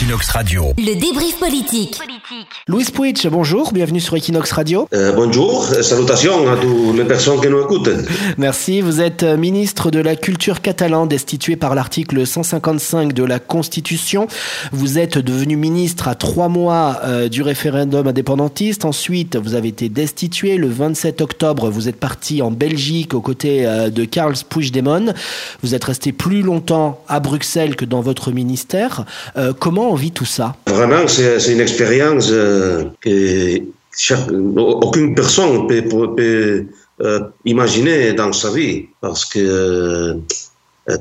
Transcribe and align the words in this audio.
Equinox 0.00 0.28
Radio. 0.30 0.74
Le 0.78 0.94
débrief 0.94 1.40
politique. 1.40 1.98
Louis 2.68 2.84
Puig, 2.84 3.26
bonjour, 3.32 3.72
bienvenue 3.72 3.98
sur 3.98 4.14
Equinox 4.14 4.52
Radio. 4.52 4.86
Euh, 4.94 5.10
bonjour, 5.12 5.64
salutations 5.64 6.48
à 6.48 6.56
toutes 6.56 6.96
les 6.96 7.04
personnes 7.04 7.40
qui 7.40 7.48
nous 7.48 7.62
écoutent. 7.62 7.90
Merci, 8.36 8.80
vous 8.80 9.00
êtes 9.00 9.24
ministre 9.24 9.90
de 9.90 9.98
la 9.98 10.14
Culture 10.14 10.60
catalan, 10.60 11.06
destitué 11.06 11.56
par 11.56 11.74
l'article 11.74 12.24
155 12.24 13.12
de 13.12 13.24
la 13.24 13.40
Constitution. 13.40 14.28
Vous 14.70 15.00
êtes 15.00 15.18
devenu 15.18 15.56
ministre 15.56 16.06
à 16.06 16.14
trois 16.14 16.48
mois 16.48 17.00
euh, 17.02 17.28
du 17.28 17.42
référendum 17.42 18.06
indépendantiste. 18.06 18.84
Ensuite, 18.84 19.34
vous 19.34 19.54
avez 19.54 19.68
été 19.68 19.88
destitué. 19.88 20.58
Le 20.58 20.68
27 20.68 21.22
octobre, 21.22 21.70
vous 21.70 21.88
êtes 21.88 21.98
parti 21.98 22.40
en 22.40 22.52
Belgique 22.52 23.14
aux 23.14 23.20
côtés 23.20 23.66
euh, 23.66 23.90
de 23.90 24.04
Karl 24.04 24.34
Puigdemont. 24.48 25.12
Vous 25.64 25.74
êtes 25.74 25.84
resté 25.84 26.12
plus 26.12 26.42
longtemps 26.42 27.02
à 27.08 27.18
Bruxelles 27.18 27.74
que 27.74 27.84
dans 27.84 28.00
votre 28.00 28.30
ministère. 28.30 29.04
Euh, 29.36 29.52
comment 29.88 29.96
vit 29.96 30.12
tout 30.12 30.26
ça? 30.26 30.54
Vraiment, 30.66 31.06
c'est 31.08 31.52
une 31.52 31.60
expérience 31.60 32.28
euh, 32.30 32.84
que 33.00 33.60
aucune 34.58 35.14
personne 35.14 35.66
peut, 35.66 35.82
peut- 36.14 36.66
euh, 37.00 37.20
imaginer 37.44 38.12
dans 38.12 38.32
sa 38.32 38.50
vie 38.50 38.86
parce 39.00 39.24
que 39.24 39.38
euh, 39.38 40.14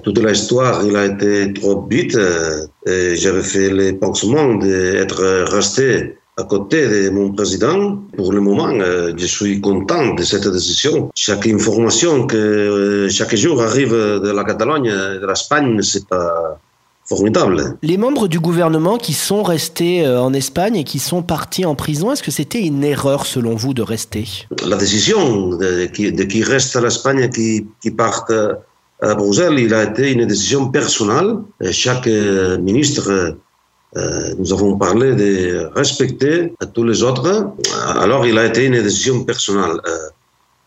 toute 0.03 0.20
l'histoire 0.20 0.85
il 0.85 0.95
a 0.95 1.05
été 1.08 1.52
trop 1.53 1.88
vite 1.89 2.16
euh, 2.16 2.67
j'avais 3.16 3.41
fait 3.41 3.70
le 3.71 3.97
pensement 3.97 4.53
d'être 4.55 5.23
resté 5.55 6.17
à 6.38 6.44
côté 6.44 6.88
de 6.88 7.09
mon 7.09 7.31
président. 7.33 7.97
Pour 8.16 8.31
le 8.31 8.39
moment, 8.41 8.72
je 9.17 9.25
suis 9.25 9.59
content 9.59 10.13
de 10.13 10.22
cette 10.22 10.47
décision. 10.47 11.09
Chaque 11.16 11.47
information 11.47 12.27
que 12.27 13.08
chaque 13.09 13.35
jour 13.35 13.59
arrive 13.59 13.91
de 14.25 14.31
la 14.31 14.44
Catalogne, 14.44 14.91
de 15.22 15.25
l'Espagne, 15.25 15.81
c'est 15.81 16.05
pas 16.08 16.59
formidable. 17.07 17.77
Les 17.81 17.97
membres 17.97 18.27
du 18.27 18.39
gouvernement 18.39 18.97
qui 18.97 19.13
sont 19.13 19.43
restés 19.43 20.05
euh, 20.05 20.21
en 20.21 20.34
Espagne 20.34 20.75
et 20.75 20.84
qui 20.84 20.99
sont 20.99 21.23
partis 21.23 21.66
en 21.66 21.75
prison, 21.75 22.11
est-ce 22.11 22.23
que 22.23 22.31
c'était 22.31 22.61
une 22.61 22.83
erreur 22.83 23.25
selon 23.25 23.55
vous 23.55 23.73
de 23.73 23.81
rester? 23.81 24.25
La 24.66 24.77
décision 24.77 25.50
de, 25.50 25.85
qui, 25.85 26.11
de 26.11 26.23
qui 26.23 26.44
reste 26.44 26.75
à 26.75 26.81
l'Espagne 26.81 27.19
et 27.19 27.30
qui, 27.30 27.66
qui 27.81 27.91
parte 27.91 28.31
à 29.02 29.16
Bruxelles, 29.16 29.59
il 29.59 29.73
a 29.73 29.83
été 29.83 30.11
une 30.11 30.25
décision 30.25 30.69
personnelle. 30.69 31.35
Et 31.61 31.72
chaque 31.72 32.08
euh, 32.08 32.58
ministre, 32.58 33.38
euh, 33.95 34.33
nous 34.38 34.53
avons 34.53 34.78
parlé 34.78 35.16
de 35.16 35.69
respecter 35.75 36.53
à 36.59 36.66
tous 36.66 36.83
les 36.83 37.03
autres. 37.03 37.53
Alors, 37.95 38.25
il 38.25 38.38
a 38.38 38.45
été 38.45 38.66
une 38.66 38.81
décision 38.81 39.23
personnelle. 39.23 39.80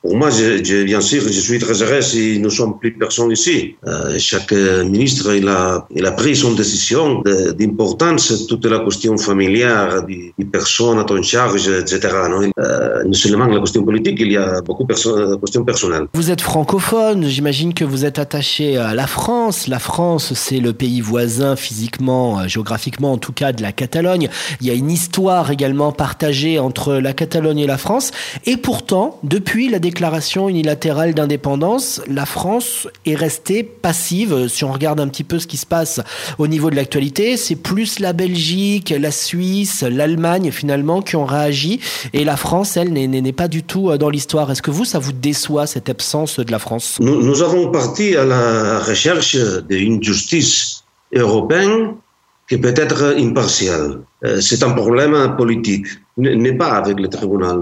Euh, 0.04 0.08
pour 0.10 0.16
moi, 0.16 0.30
je, 0.30 0.62
je- 0.64 0.82
bien 0.84 1.00
sûr, 1.00 1.22
je 1.22 1.40
suis 1.40 1.58
très 1.58 1.82
heureux 1.82 2.00
si 2.00 2.38
nous 2.40 2.50
sommes 2.50 2.78
plus 2.78 2.92
personne 2.92 3.30
ici. 3.30 3.76
Euh, 3.86 4.16
chaque 4.18 4.52
euh, 4.52 4.84
ministre, 4.84 5.32
il 5.34 5.46
a, 5.48 5.86
il 5.94 6.04
a 6.06 6.12
pris 6.12 6.34
son 6.36 6.52
décision 6.54 7.22
d'importance, 7.58 8.46
toute 8.48 8.64
la 8.66 8.80
question 8.80 9.16
familière, 9.16 10.02
des, 10.04 10.32
personnes 10.50 10.98
à 10.98 11.04
ton 11.04 11.22
charge, 11.22 11.68
etc. 11.68 12.00
Non, 12.30 12.50
euh, 12.58 13.04
non 13.04 13.12
seulement 13.12 13.46
la 13.46 13.60
question 13.60 13.82
politique, 13.84 14.18
il 14.20 14.32
y 14.32 14.36
a 14.36 14.60
beaucoup 14.62 14.82
de 14.84 14.88
perso- 14.88 15.38
questions 15.38 15.64
personnelles. 15.64 16.06
Vous 16.14 16.30
êtes 16.30 16.40
francophone, 16.40 17.26
j'imagine 17.26 17.74
que 17.74 17.84
vous 17.84 18.04
êtes 18.04 18.18
attaché 18.18 18.76
à 18.76 18.94
la 18.94 19.06
France. 19.06 19.68
La 19.68 19.78
France, 19.78 20.32
c'est 20.34 20.58
le 20.60 20.72
pays 20.72 21.00
voisin 21.00 21.56
physiquement, 21.56 22.40
euh, 22.40 22.48
géographiquement 22.48 23.12
en 23.12 23.18
tout 23.18 23.32
cas, 23.32 23.52
de 23.52 23.62
la 23.62 23.72
Catalogne. 23.72 24.28
Il 24.60 24.66
y 24.66 24.70
a 24.70 24.74
une 24.74 24.90
histoire 24.90 25.50
également 25.50 25.92
partagée 25.92 26.58
entre 26.58 26.94
la 26.94 27.12
Catalogne 27.12 27.58
et 27.60 27.66
la 27.66 27.78
France. 27.78 28.10
Et 28.46 28.56
pourtant, 28.56 29.18
depuis 29.22 29.68
la 29.68 29.78
déclaration 29.90 30.48
unilatérale 30.48 31.14
d'indépendance, 31.14 32.00
la 32.06 32.24
France 32.24 32.86
est 33.06 33.16
restée 33.16 33.64
passive. 33.64 34.46
Si 34.46 34.62
on 34.62 34.70
regarde 34.72 35.00
un 35.00 35.08
petit 35.08 35.24
peu 35.24 35.40
ce 35.40 35.48
qui 35.48 35.56
se 35.56 35.66
passe 35.66 36.00
au 36.38 36.46
niveau 36.46 36.70
de 36.70 36.76
l'actualité, 36.76 37.36
c'est 37.36 37.56
plus 37.56 37.98
la 37.98 38.12
Belgique, 38.12 38.94
la 38.96 39.10
Suisse, 39.10 39.82
l'Allemagne 39.82 40.52
finalement 40.52 41.02
qui 41.02 41.16
ont 41.16 41.24
réagi. 41.24 41.80
Et 42.12 42.22
la 42.22 42.36
France, 42.36 42.76
elle, 42.76 42.92
n'est- 42.92 43.32
pas 43.32 43.48
du 43.48 43.62
tout 43.64 43.90
euh, 43.90 43.98
dans 43.98 44.10
l'histoire. 44.10 44.46
Est-ce 44.52 44.62
que 44.62 44.70
vous, 44.70 44.84
ça 44.84 44.98
vous 45.00 45.12
déçoit 45.12 45.66
cette 45.66 45.88
absence 45.88 46.38
de 46.38 46.50
la 46.52 46.60
France? 46.60 46.98
Nous, 47.00 47.42
avons 47.42 47.70
parti 47.72 48.14
à 48.16 48.24
la 48.24 48.78
recherche 48.90 49.36
d'une 49.68 50.00
justice 50.02 50.84
européenne 51.12 51.94
qui 52.48 52.58
peut 52.58 52.74
être 52.76 53.02
impartiale. 53.26 54.00
Euh, 54.24 54.40
C'est 54.40 54.62
un 54.62 54.70
problème 54.82 55.14
politique, 55.36 55.86
n'est 56.16 56.56
pas 56.62 56.70
avec 56.80 56.96
le 57.00 57.08
tribunal. 57.08 57.58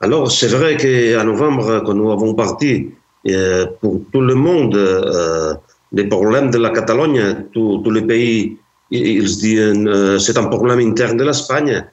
Alors, 0.00 0.30
c'est 0.30 0.48
vrai 0.48 0.76
qu'en 0.76 1.24
novembre, 1.24 1.82
quand 1.84 1.94
nous 1.94 2.10
avons 2.10 2.34
parti, 2.34 2.88
euh, 3.28 3.66
pour 3.80 4.00
tout 4.12 4.22
le 4.22 4.34
monde, 4.34 4.74
euh, 4.74 5.54
les 5.92 6.04
problèmes 6.04 6.50
de 6.50 6.58
la 6.58 6.70
Catalogne, 6.70 7.44
tous 7.52 7.82
tous 7.84 7.90
les 7.90 8.02
pays, 8.02 8.56
ils 8.90 9.06
ils 9.06 9.28
se 9.28 9.38
disent 9.40 9.60
euh, 9.60 10.18
c'est 10.18 10.38
un 10.38 10.44
problème 10.44 10.80
interne 10.80 11.16
de 11.18 11.24
l'Espagne. 11.24 11.84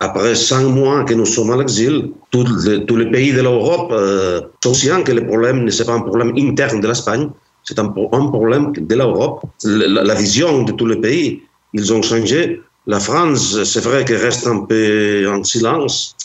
Après 0.00 0.34
cinq 0.34 0.64
mois 0.64 1.04
que 1.04 1.14
nous 1.14 1.26
sommes 1.26 1.52
à 1.52 1.56
l'exil, 1.56 2.10
tous 2.32 2.44
les, 2.66 2.84
tous 2.84 2.96
les 2.96 3.08
pays 3.14 3.32
de 3.32 3.42
l'Europe 3.42 3.92
euh, 3.92 4.40
sont 4.62 4.70
conscients 4.70 5.02
que 5.04 5.12
le 5.12 5.24
problème 5.24 5.62
ne 5.64 5.70
c'est 5.70 5.84
pas 5.84 5.92
un 5.92 6.00
problème 6.00 6.32
interne 6.36 6.80
de 6.80 6.88
l'Espagne, 6.88 7.30
c'est 7.62 7.78
un 7.78 7.88
problème 7.88 8.72
de 8.72 8.94
l'Europe. 8.96 9.44
La, 9.64 10.02
la 10.02 10.14
vision 10.14 10.64
de 10.64 10.72
tous 10.72 10.86
les 10.86 11.00
pays, 11.06 11.42
ils 11.74 11.92
ont 11.92 12.02
changé. 12.02 12.60
La 12.88 12.98
France, 12.98 13.62
c'est 13.62 13.84
vrai 13.84 14.04
qu'elle 14.04 14.22
reste 14.28 14.44
un 14.48 14.60
peu 14.68 15.24
en 15.32 15.44
silence, 15.44 16.16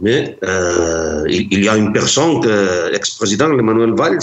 mais 0.00 0.38
euh, 0.44 1.24
il, 1.28 1.48
il 1.50 1.64
y 1.64 1.68
a 1.68 1.76
une 1.76 1.92
personne, 1.92 2.40
l'ex-président 2.92 3.50
Emmanuel 3.58 3.94
Valls, 3.94 4.18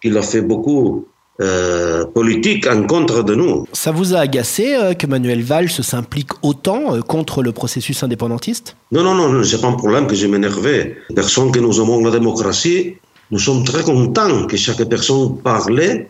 qui 0.00 0.16
a 0.16 0.22
fait 0.22 0.40
beaucoup 0.40 1.06
euh, 1.40 2.04
politique 2.04 2.66
en 2.66 2.86
contre 2.86 3.22
de 3.22 3.34
nous. 3.34 3.66
Ça 3.72 3.92
vous 3.92 4.14
a 4.14 4.18
agacé 4.18 4.74
euh, 4.74 4.92
que 4.92 5.06
Manuel 5.06 5.42
Valls 5.42 5.70
s'implique 5.70 6.32
autant 6.42 6.94
euh, 6.94 7.00
contre 7.00 7.42
le 7.42 7.52
processus 7.52 8.02
indépendantiste? 8.02 8.76
Non, 8.92 9.02
non, 9.02 9.14
non, 9.14 9.42
c'est 9.42 9.58
pas 9.58 9.68
un 9.68 9.72
problème 9.72 10.06
que 10.06 10.14
je 10.14 10.26
m'énervais. 10.26 10.98
Personne 11.14 11.50
que 11.50 11.58
nous 11.58 11.80
aimons 11.80 12.04
la 12.04 12.10
démocratie, 12.10 12.96
nous 13.30 13.38
sommes 13.38 13.64
très 13.64 13.82
contents 13.82 14.46
que 14.46 14.58
chaque 14.58 14.84
personne 14.84 15.38
parle 15.38 16.04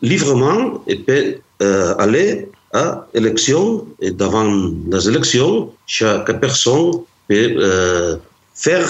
librement 0.00 0.80
et 0.86 0.96
peut 0.96 1.38
euh, 1.62 1.96
aller 1.98 2.48
à 2.72 3.06
l'élection 3.14 3.86
et 4.00 4.12
devant 4.12 4.44
les 4.92 5.08
élections, 5.08 5.72
chaque 5.86 6.38
personne 6.40 6.92
peut 7.28 7.54
euh, 7.58 8.16
faire 8.54 8.86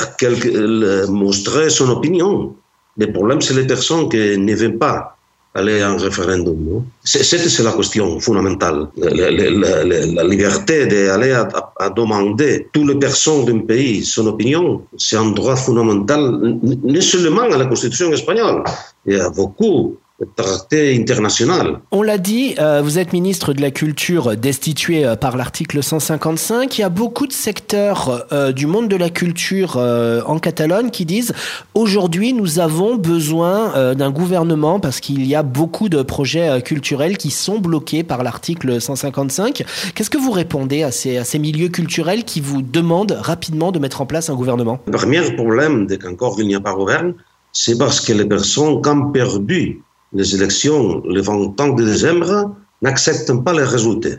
montrer 1.08 1.70
son 1.70 1.91
opinion. 1.91 2.54
Le 2.98 3.12
problème, 3.12 3.41
c'est 3.41 3.54
les 3.54 3.66
personnes 3.66 4.08
qui 4.08 4.38
ne 4.38 4.54
veulent 4.54 4.78
pas 4.78 5.16
aller 5.54 5.82
en 5.82 5.97
référendum. 5.97 6.56
non? 6.69 6.84
C'est 7.02 7.58
la 7.62 7.72
question 7.72 8.20
fondamentale. 8.20 8.88
La, 8.97 10.24
liberté 10.24 10.86
d'aller 10.86 11.32
à, 11.32 11.42
à- 11.42 11.72
à 11.86 11.91
demander 11.91 12.69
toutes 12.72 12.88
les 12.88 12.98
personnes 12.98 13.44
d'un 13.47 13.60
pays 13.60 14.04
son 14.04 14.26
opinion, 14.26 14.82
c'est 14.98 15.16
un 15.16 15.30
droit 15.30 15.56
fondamental, 15.56 16.20
non 16.62 17.00
seulement 17.00 17.42
à 17.42 17.56
la 17.56 17.66
Constitution 17.66 18.12
espagnole, 18.12 18.62
il 19.06 19.16
y 19.16 19.20
a 19.20 19.30
beaucoup 19.30 19.97
de 20.21 20.27
traités 20.34 20.97
internationaux. 20.99 21.77
On 21.91 22.03
l'a 22.03 22.16
dit, 22.16 22.54
euh, 22.59 22.81
vous 22.82 22.99
êtes 22.99 23.12
ministre 23.12 23.53
de 23.53 23.60
la 23.60 23.71
Culture 23.71 24.34
destitué 24.37 25.04
euh, 25.04 25.15
par 25.15 25.37
l'article 25.37 25.82
155. 25.82 26.78
Il 26.78 26.81
y 26.81 26.84
a 26.84 26.88
beaucoup 26.88 27.27
de 27.27 27.34
secteurs 27.34 28.27
euh, 28.32 28.53
du 28.53 28.66
monde 28.66 28.88
de 28.88 28.97
la 28.97 29.10
culture 29.10 29.77
en 29.77 30.38
Catalogne 30.38 30.91
qui 30.91 31.04
disent 31.04 31.34
aujourd'hui 31.75 32.32
nous 32.32 32.59
avons 32.59 32.97
besoin 32.97 33.94
d'un 33.94 34.10
gouvernement 34.10 34.81
parce 34.81 35.00
qu'il 35.00 35.27
y 35.27 35.34
a 35.34 35.43
beaucoup 35.43 35.88
de 35.88 36.03
projets 36.03 36.62
culturels 36.62 37.19
qui 37.19 37.31
sont 37.31 37.59
bloqués 37.59 38.03
par 38.03 38.22
l'article 38.22 38.81
155. 38.81 39.65
Qu'est-ce 39.94 40.10
que 40.10 40.19
vous 40.19 40.31
répondez 40.31 40.83
à 40.83 40.91
ces, 40.91 41.19
à 41.19 41.25
ces 41.25 41.38
milieux 41.38 41.69
culturels 41.69 42.25
qui 42.25 42.41
vous 42.41 42.62
demandent 42.62 43.19
rapidement 43.21 43.72
de 43.72 43.78
mettre 43.78 44.00
en 44.00 44.06
place 44.06 44.31
un 44.31 44.34
gouvernement? 44.34 44.81
Le 44.87 44.93
premier 44.93 45.21
problème 45.34 45.87
de 45.87 45.97
qu'encore 45.97 46.37
il 46.41 46.47
n'y 46.47 46.54
a 46.54 46.60
pas 46.60 46.75
gouvernement, 46.75 47.15
c'est 47.53 47.78
parce 47.78 48.00
que 48.00 48.12
les 48.12 48.27
personnes 48.27 48.81
ont 48.84 49.10
perdu 49.10 49.83
les 50.16 50.34
élections 50.34 51.03
le 51.16 51.21
21 51.21 51.75
de 51.78 51.84
décembre 51.84 52.56
n'acceptent 52.82 53.37
pas 53.44 53.53
les 53.53 53.69
résultats. 53.77 54.19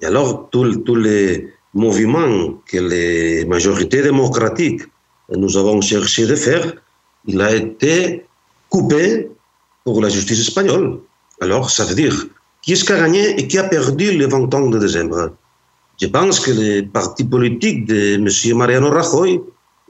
Et 0.00 0.06
alors, 0.06 0.48
tous 0.50 0.94
les 1.08 1.48
mouvements 1.74 2.54
que 2.66 2.78
les 2.78 3.44
majorités 3.44 4.02
démocratiques 4.02 4.82
nous 5.36 5.56
avons 5.56 5.80
cherché 5.80 6.26
de 6.26 6.34
faire, 6.34 6.64
il 7.26 7.40
a 7.40 7.54
été 7.54 8.24
coupé 8.68 9.30
pour 9.84 10.02
la 10.02 10.08
justice 10.08 10.40
espagnole. 10.40 10.98
Alors, 11.40 11.70
ça 11.70 11.84
veut 11.84 11.94
dire 11.94 12.16
qui 12.62 12.72
est-ce 12.72 12.84
qui 12.84 12.92
a 12.92 12.98
gagné 12.98 13.38
et 13.38 13.46
qui 13.48 13.58
a 13.58 13.64
perdu 13.64 14.16
le 14.16 14.26
21 14.26 14.70
de 14.70 14.78
décembre 14.78 15.32
Je 16.00 16.06
pense 16.06 16.40
que 16.40 16.52
les 16.52 16.82
partis 16.82 17.24
politiques 17.24 17.86
de 17.86 18.14
M. 18.14 18.56
Mariano 18.56 18.90
Rajoy, 18.90 19.40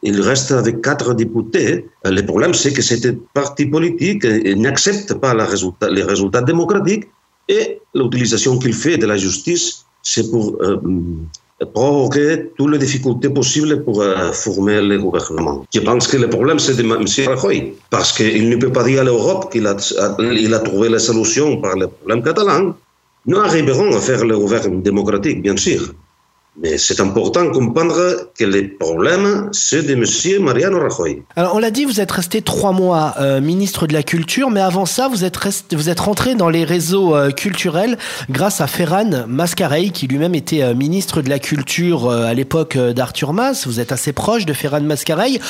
il 0.03 0.21
reste 0.21 0.51
avec 0.51 0.83
quatre 0.83 1.15
députés. 1.15 1.87
Le 2.05 2.23
problème, 2.23 2.55
c'est 2.55 2.73
que 2.73 2.83
ces 2.83 3.01
partis 3.35 3.67
politiques 3.67 4.25
euh, 4.25 4.55
n'acceptent 4.57 5.15
pas 5.15 5.35
les 5.35 6.03
résultats 6.03 6.43
démocratiques 6.43 7.07
et 7.49 7.79
l'utilisation 7.95 8.59
qu'il 8.59 8.75
fait 8.75 8.99
de 8.99 9.07
la 9.07 9.17
justice, 9.17 9.85
c'est 10.03 10.31
pour 10.31 10.57
euh, 10.61 10.77
provoquer 11.73 12.51
toutes 12.57 12.73
les 12.73 12.79
difficultés 12.79 13.31
possibles 13.31 13.85
pour 13.85 14.03
euh, 14.03 14.33
former 14.33 14.81
le 14.81 14.99
gouvernement. 14.99 15.65
Je 15.73 15.81
pense 15.81 16.09
que 16.09 16.17
le 16.17 16.29
problème, 16.29 16.59
c'est 16.59 16.77
de 16.77 16.83
M. 16.83 17.07
Rajoy, 17.29 17.75
parce 17.91 18.13
qu'il 18.13 18.49
ne 18.49 18.57
peut 18.57 18.73
pas 18.73 18.85
dire 18.85 19.03
à 19.03 19.05
l'Europe 19.05 19.53
qu'il 19.53 19.67
a, 19.67 19.77
a 19.77 20.59
trouvé 20.61 20.89
la 20.89 20.99
solution 20.99 21.61
par 21.61 21.77
le 21.77 21.87
problème 21.87 22.23
catalan. 22.23 22.75
nous 23.27 23.39
arriverons 23.39 23.95
à 23.95 24.01
faire 24.01 24.25
le 24.25 24.37
gouvernement 24.37 24.81
démocratique, 24.81 25.43
bien 25.43 25.57
sûr. 25.57 25.95
Mais 26.61 26.77
c'est 26.77 27.01
important 27.01 27.47
de 27.47 27.51
comprendre 27.51 28.31
que 28.39 28.45
les 28.45 28.65
problèmes, 28.65 29.49
c'est 29.53 29.83
de 29.83 29.95
M. 29.95 30.43
Mariano 30.45 30.81
Rajoy. 30.81 31.23
Alors, 31.35 31.55
on 31.55 31.59
l'a 31.59 31.71
dit, 31.71 31.87
vous 31.87 31.99
êtes 31.99 32.11
resté 32.11 32.43
trois 32.43 32.73
mois 32.73 33.15
euh, 33.19 33.41
ministre 33.41 33.87
de 33.87 33.95
la 33.95 34.03
Culture, 34.03 34.51
mais 34.51 34.61
avant 34.61 34.85
ça, 34.85 35.09
vous 35.09 35.25
êtes, 35.25 35.39
vous 35.73 35.89
êtes 35.89 36.01
rentré 36.01 36.35
dans 36.35 36.51
les 36.51 36.65
réseaux 36.65 37.17
euh, 37.17 37.31
culturels 37.31 37.97
grâce 38.29 38.61
à 38.61 38.67
Ferran 38.67 39.27
Mascarell, 39.27 39.93
qui 39.93 40.07
lui-même 40.07 40.35
était 40.35 40.63
euh, 40.63 40.75
ministre 40.75 41.23
de 41.23 41.31
la 41.31 41.39
Culture 41.39 42.11
à 42.11 42.35
l'époque 42.35 42.77
d'Arthur 42.77 43.33
Mas. 43.33 43.67
Vous 43.67 43.81
êtes 43.81 43.91
assez 43.91 44.13
proche 44.13 44.45
de 44.45 44.53
Ferran 44.53 44.83
Mascarell. 44.83 45.41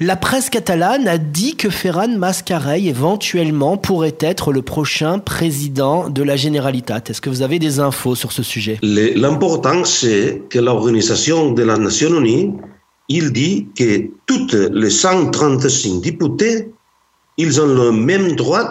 La 0.00 0.16
presse 0.16 0.50
catalane 0.50 1.08
a 1.08 1.18
dit 1.18 1.56
que 1.56 1.70
Ferran 1.70 2.16
Mascarell, 2.18 2.86
éventuellement, 2.86 3.76
pourrait 3.76 4.16
être 4.20 4.52
le 4.52 4.62
prochain 4.62 5.18
président 5.18 6.08
de 6.08 6.22
la 6.22 6.36
Generalitat. 6.36 7.02
Est-ce 7.08 7.20
que 7.20 7.30
vous 7.30 7.42
avez 7.42 7.58
des 7.58 7.80
infos 7.80 8.14
sur 8.14 8.32
ce 8.32 8.42
sujet? 8.42 8.78
L'important, 8.82 9.84
c'est 9.84 10.42
que 10.50 10.58
l'Organisation 10.58 11.52
de 11.52 11.62
la 11.62 11.76
Nations 11.76 12.18
Unies, 12.18 12.52
il 13.08 13.32
dit 13.32 13.68
que 13.78 14.10
toutes 14.26 14.54
les 14.54 14.90
135 14.90 16.00
députés, 16.00 16.68
ils 17.36 17.60
ont 17.60 17.66
le 17.66 17.92
même 17.92 18.34
droit 18.36 18.70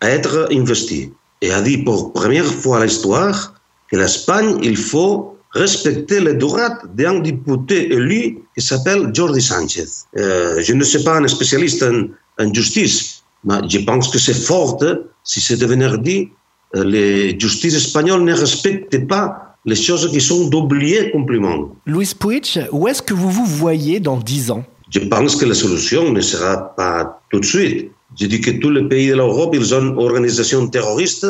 à 0.00 0.10
être 0.10 0.48
investis. 0.50 1.08
Et 1.42 1.52
a 1.52 1.60
dit 1.60 1.78
pour 1.78 2.12
première 2.12 2.46
fois 2.46 2.80
à 2.80 2.84
l'histoire 2.84 3.54
que 3.90 3.96
l'Espagne, 3.96 4.58
il 4.62 4.76
faut 4.76 5.35
respecter 5.56 6.20
les 6.20 6.34
droits 6.34 6.78
d'un 6.94 7.18
député 7.20 7.92
élu 7.92 8.38
qui 8.54 8.62
s'appelle 8.64 9.10
Jordi 9.12 9.42
Sanchez. 9.42 9.88
Euh, 10.16 10.62
je 10.62 10.72
ne 10.72 10.84
suis 10.84 11.02
pas 11.02 11.18
un 11.18 11.28
spécialiste 11.28 11.82
en, 11.82 11.98
en, 12.42 12.52
justice, 12.52 13.22
mais 13.44 13.60
je 13.68 13.78
pense 13.78 14.08
que 14.08 14.18
c'est 14.18 14.40
fort 14.48 14.78
si 15.24 15.40
c'est 15.40 15.56
de 15.56 15.66
venir 15.66 15.98
dit 15.98 16.28
euh, 16.74 16.84
les 16.84 17.38
justices 17.38 17.74
espagnoles 17.74 18.24
ne 18.24 18.34
respectent 18.34 19.06
pas 19.06 19.56
les 19.64 19.74
choses 19.74 20.10
qui 20.10 20.20
sont 20.20 20.48
d'oublier 20.48 21.10
complètement. 21.10 21.76
Louis 21.86 22.12
Puig, 22.18 22.68
où 22.72 22.86
est-ce 22.88 23.02
que 23.02 23.14
vous 23.14 23.30
vous 23.30 23.46
voyez 23.46 23.98
dans 23.98 24.16
dix 24.16 24.50
ans? 24.50 24.64
Je 24.90 25.00
pense 25.00 25.34
que 25.34 25.44
la 25.44 25.54
solution 25.54 26.12
ne 26.12 26.20
sera 26.20 26.74
pas 26.76 27.20
tout 27.30 27.40
de 27.40 27.44
suite. 27.44 27.90
Je 28.18 28.26
dis 28.26 28.40
que 28.40 28.52
tous 28.52 28.70
les 28.70 28.84
pays 28.84 29.08
de 29.08 29.16
l'Europe, 29.16 29.52
ils 29.54 29.74
ont 29.74 29.82
une 29.82 29.98
organisation 29.98 30.68
terroriste 30.68 31.26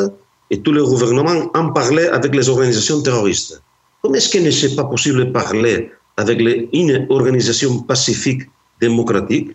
et 0.51 0.61
tous 0.61 0.71
les 0.71 0.81
gouvernements 0.81 1.49
en 1.55 1.71
parlent 1.71 2.09
avec 2.13 2.35
les 2.35 2.47
organisations 2.49 3.01
terroristes. 3.01 3.61
Comment 4.07 4.19
est-ce 4.19 4.29
qu'il 4.29 4.43
ne 4.43 4.51
c'est 4.51 4.73
pas 4.73 4.85
possible 4.85 5.19
de 5.19 5.31
parler 5.31 5.91
avec 6.15 6.39
une 6.71 7.07
organisation 7.09 7.79
pacifique 7.81 8.43
démocratique? 8.79 9.51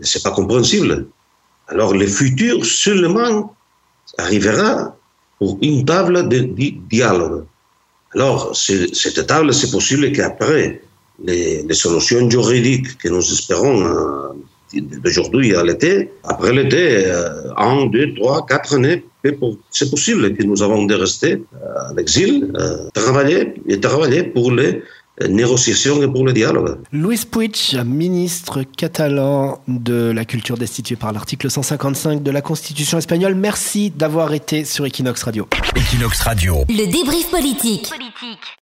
Ce 0.00 0.16
n'est 0.16 0.22
pas 0.22 0.30
compréhensible. 0.30 1.08
Alors 1.68 1.92
le 1.92 2.06
futur 2.06 2.64
seulement 2.64 3.54
arrivera 4.16 4.96
pour 5.38 5.58
une 5.60 5.84
table 5.84 6.26
de 6.30 6.38
dialogue. 6.88 7.44
Alors, 8.14 8.56
cette 8.56 9.26
table, 9.26 9.52
c'est 9.52 9.70
possible 9.70 10.10
qu'après 10.12 10.80
les, 11.22 11.70
solutions 11.74 12.30
juridiques 12.30 12.96
que 12.96 13.10
nous 13.10 13.20
espérons 13.20 13.84
euh, 13.84 14.80
d'aujourd'hui 15.04 15.54
à 15.54 15.62
l'été, 15.64 16.10
après 16.24 16.54
l'été, 16.54 17.04
euh, 17.08 17.52
un, 17.58 17.84
deux, 17.86 18.14
trois, 18.14 18.46
quatre 18.46 18.74
années, 18.74 19.04
c'est 19.70 19.90
possible 19.90 20.34
que 20.34 20.42
nous 20.42 20.62
avons 20.62 20.84
de 20.84 20.94
rester 20.94 21.32
euh, 21.32 21.90
à 21.90 21.92
l'exil, 21.94 22.52
euh, 22.56 22.88
travailler 22.94 23.54
et 23.68 23.80
travailler 23.80 24.22
pour 24.24 24.52
les 24.52 24.82
négociations 25.28 26.02
et 26.02 26.08
pour 26.08 26.24
le 26.26 26.32
dialogue. 26.32 26.78
Louis 26.90 27.20
Puig, 27.30 27.54
ministre 27.84 28.62
catalan 28.62 29.60
de 29.68 30.10
la 30.10 30.24
culture 30.24 30.56
destitué 30.56 30.96
par 30.96 31.12
l'article 31.12 31.50
155 31.50 32.22
de 32.22 32.30
la 32.30 32.40
Constitution 32.40 32.98
espagnole, 32.98 33.34
merci 33.34 33.90
d'avoir 33.90 34.32
été 34.32 34.64
sur 34.64 34.86
Equinox 34.86 35.22
Radio. 35.22 35.46
Equinox 35.76 36.20
Radio. 36.20 36.64
Le 36.68 36.90
débrief 36.90 37.30
politique. 37.30 37.90
politique. 37.90 38.42